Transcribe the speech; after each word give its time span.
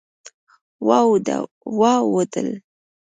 واوډل 0.87 2.47